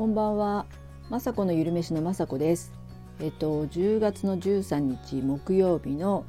[0.00, 0.64] こんばんは。
[1.10, 2.72] まさこのゆるめしのまさこです。
[3.20, 6.24] えっと10月の13日木曜日の、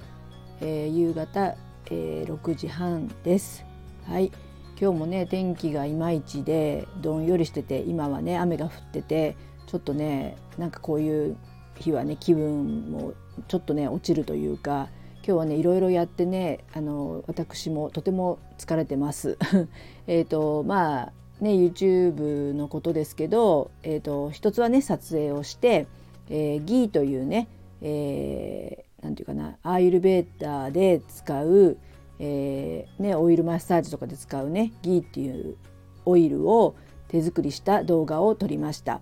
[0.60, 1.56] えー、夕方、
[1.86, 3.64] えー、6時半です。
[4.06, 4.30] はい。
[4.78, 9.38] 今日もね天気がいまいちでどんよりしてて今はね雨が降ってて
[9.68, 11.38] ちょっとねなんかこういう
[11.78, 13.14] 日はね気分も
[13.48, 14.90] ちょっとね落ちるというか
[15.26, 19.38] 今日はねいろいろやってねあの私もとても疲れてます。
[20.08, 25.88] えっとまあね YouTube のことですけど、えーと、一つはね撮影をして、
[26.30, 27.48] えー、ギーというね、
[27.82, 31.78] えー、ていうかなアーユルベーターで使う、
[32.20, 35.58] えーね、オイルマッサージとかで使うねギーっていう
[36.06, 36.76] オイルを
[37.08, 39.02] 手作りした動画を撮りました。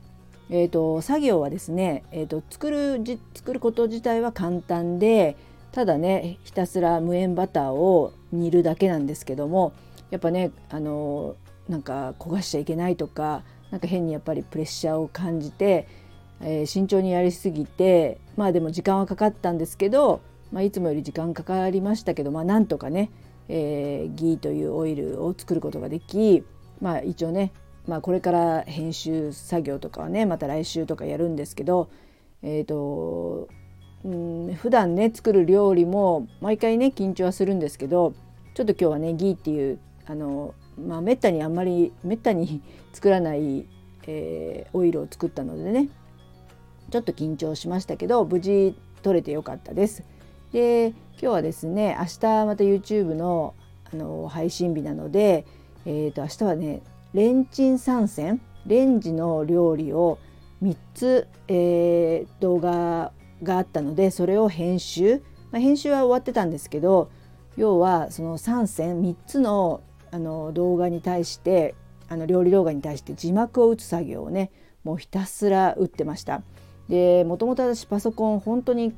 [0.52, 5.38] えーと、作業はですね、えーと、作るじ作ること自体は簡単で
[5.72, 9.74] ただねひたすら無塩バターを煮るだけなんですけども
[10.10, 11.36] やっぱねあの
[11.70, 15.88] なんか焦がしちゃいけないとかなんか変にやっぱりプレッシャーを感じて、
[16.42, 20.22] えー、慎重にやりすぎてまあでも時間はかかったんですけど、
[20.52, 23.12] まあ、いつもより時間かかりましたけど、まあ、なんとかね、
[23.48, 26.44] えー、ギーというオイルを作ることができ、
[26.82, 27.52] まあ、一応ね、
[27.88, 31.90] まあ、これから編集作業とかはねまた来週とかやるんですけど
[32.42, 33.48] えっ、ー、と
[34.06, 38.14] うん普段ね作る料理も毎回ね緊張はするんですけど
[38.56, 39.80] ちょっと今日はねギーっていう
[40.10, 42.62] あのまあ、めったにあんまりめったに
[42.94, 43.68] 作らない、
[44.08, 45.88] えー、オイルを作ったのでね
[46.90, 50.04] ちょっと緊張しましたけど無事取れてよかったです。
[50.52, 53.54] で今日はですね明日また YouTube の
[53.92, 55.46] あの配信日なので、
[55.86, 56.82] えー、と明日はね
[57.14, 60.18] レンチン参戦レンジの料理を
[60.64, 63.12] 3つ、えー、動画
[63.44, 67.10] があったのでそれを編集、まあ、編集は終わってたんですけど
[67.58, 71.76] 要はその3選3つのあの動画に対して
[72.08, 74.52] あの料理動画に対して字幕を打つ作業をね
[74.84, 76.42] もうひたすら打ってました。
[76.88, 78.94] でもともと私パソコン本当に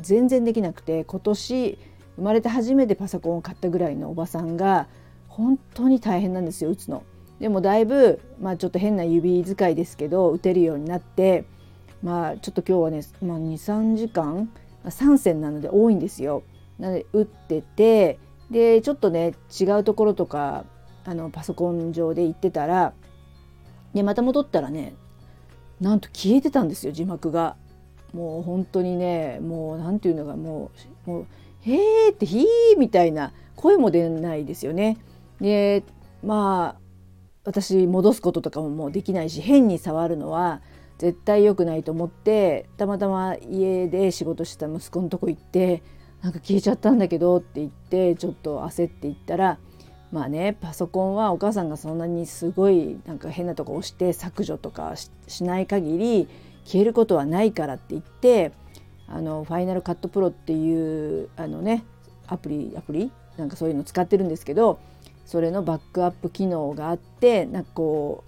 [0.00, 1.78] 全然できなくて今年
[2.16, 4.88] 生まれて初めてパソコンを買ったぐらいのおばさんが
[5.28, 7.04] 本当に大変なんですよ打つの。
[7.38, 11.44] でもだいぶ、まあ、ちょっと変な指使いですけど打てるようになって
[12.02, 14.50] まあちょっと今日はね、まあ、23時間
[14.84, 16.42] 3線なので多いんですよ。
[16.80, 18.18] なので打ってて
[18.50, 20.64] でちょっとね違うところとか
[21.04, 22.92] あのパソコン上で行ってたら
[23.94, 24.94] でまた戻ったらね
[25.80, 27.56] なんと消えてたんですよ字幕が。
[28.14, 30.70] もう本当にねもう何て言うのかも
[31.06, 31.26] うもう
[31.60, 34.96] 「へーって「ひー」みたいな声も出ないですよね。
[35.40, 35.84] で
[36.22, 36.80] まあ
[37.44, 40.62] 私戻すこととかももうできないし変に触るのは
[40.98, 45.82] 絶対良くないと思ってたまたま家で仕事してた息子のとこ行って
[46.22, 49.58] なんか消えちゃったんだけどって言ってちょっと焦って言ったら
[50.10, 54.94] まあねパソコンはお母さんがそんなにすごいなんか変なとこ押して削除とか
[55.26, 56.28] しない限り
[56.64, 58.52] 消えることはないからって言って
[59.06, 61.84] あのファイナルカットプロっていうあのね
[62.26, 63.10] アプリアプリ？
[63.36, 64.80] なんかそういうの使ってるんですけど
[65.24, 68.24] それのバックアップ機能があってなんかこ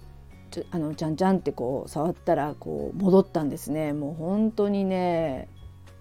[0.49, 3.91] うちあのちゃんちゃんってこう触ったらこう戻ったんですね。
[3.93, 5.49] もう本当にね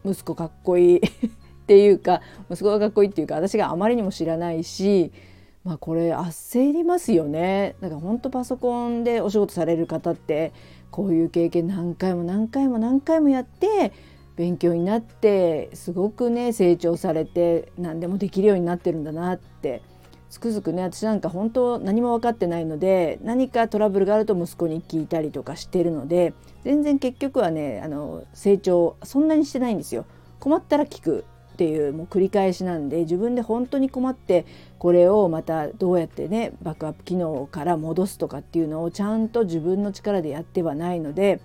[0.05, 1.01] 息子かっこいい。
[1.71, 2.21] っていうか
[2.53, 5.13] すごいかっこいいっていうか私があまりにも知らないし
[5.63, 7.77] まあこれ焦りますよね。
[7.81, 10.53] だから本当パソコンでお仕事される方って
[10.91, 13.93] こういう経験何回も何回も何回もやって
[14.35, 19.81] 勉強になってすごくね成長されて何でもできるようになってるんだなって
[20.29, 30.05] つくづくね私なんか本当何も分かってないので何かトラブルがあると息子に聞いたりとかしてるので全然結局はねあの成長そんなにしてないんですよ。
[30.41, 31.25] 困ったら聞く
[31.61, 34.47] っていうもう繰り返しなんで自分で本当に困って
[34.79, 41.39] これをまたどうやってねバックアップ機能から戻すとかっていうのをちゃんと自分の力でやってはないので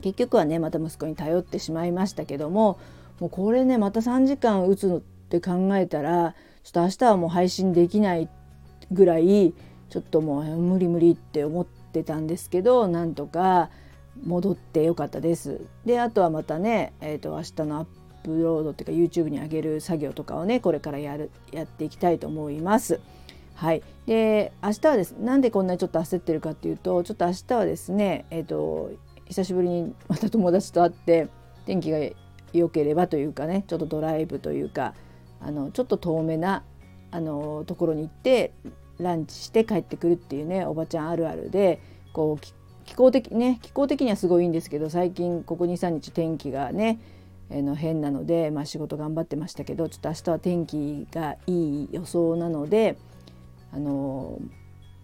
[0.00, 2.80] 結局はねまた息子に頼ってしまいましたけども
[3.20, 6.34] もうこれねまた3時間打つのって考えたら
[6.64, 8.28] ちょっと明日はもう配信できない
[8.90, 9.54] ぐらい
[9.88, 13.70] ちょっともう無理無理って思ってたんですけどなんとか
[14.24, 15.60] 戻ってよかったです。
[15.86, 17.86] であとはまたね、えーと、明日のアッ
[18.22, 23.00] プロードっていうか YouTube に上げる作業とかをねこれからやるやっていきたいと思います。
[23.54, 28.90] はい、で明日はですなんでこんなにちょっと焦ってるかっていうとちょっと明日はですねえっ、ー、と
[29.26, 31.28] 久しぶりにまた友達と会って
[31.64, 31.98] 天気が
[32.52, 34.94] 良ければというかねちょっとドライブというか
[35.40, 36.64] あのちょっと遠めな
[37.10, 38.52] あのところに行って
[38.98, 41.80] ランチして帰ってくるっていうねおばちゃんあるあるで
[42.12, 42.44] こう
[42.84, 47.00] 気候的ね気候的にはすごいいいんですけど最近ここ23日天気がね
[47.60, 52.96] の変なので、まあ、仕事頑張ってましたけどちょっと明日は天気がいい予想なので
[53.72, 54.38] あの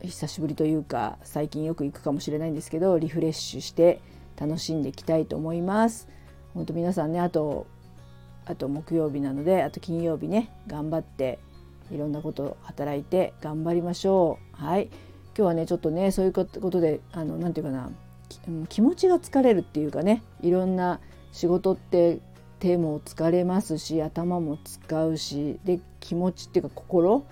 [0.02, 4.00] 久しぶりというか最近よく行くかもしれないんですけどリフレッシュして
[4.40, 6.08] 楽しんでいきたいと思います。
[6.54, 7.66] 本当皆さんねあと
[8.46, 11.38] あと木曜日なのであと金曜日ね頑張って
[11.90, 14.56] いろんなこと働いて頑張りましょう。
[14.56, 14.92] はい今
[15.34, 17.90] 日はねちょっとねそういうことであの何て言うかな
[18.68, 21.00] 気持ちが疲れるっていうかねいろんな
[21.32, 22.20] 仕事って
[22.58, 27.24] 手も疲れますし頭も使うしで気持ちっていうか心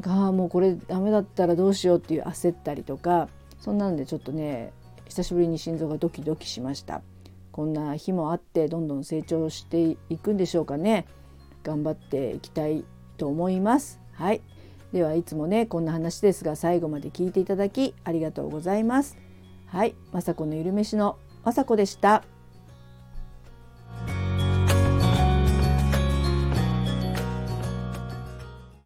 [0.00, 3.28] がもうこれダメだったらどうしようっていう焦ったりとか
[3.60, 4.72] そんなんでちょっとね
[5.06, 7.02] 久しぶりに心臓がドキドキしました。
[7.52, 11.06] こんな日もあってどんどん成長していくんでしょうかね。
[11.62, 12.84] 頑張っていきたい
[13.16, 14.00] と思います。
[14.12, 14.42] はい。
[14.92, 19.16] ではいつもねこんな話ですが最後まで聞いていただきありがとうございます。
[19.66, 22.24] はい、まさこのゆるめしのまさこでした。